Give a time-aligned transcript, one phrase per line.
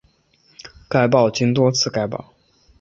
[0.89, 2.25] 该报经多次改版。